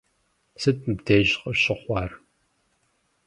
[0.61, 2.11] Сыт мыбдеж къыщыхъуар?